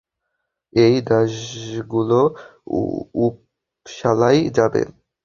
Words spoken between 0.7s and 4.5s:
এই দাসগুলো উপসালায়